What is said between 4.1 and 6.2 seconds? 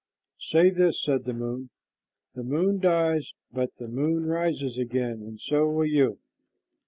rises again, and so will you.'"